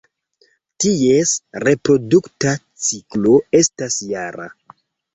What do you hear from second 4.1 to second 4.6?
jara.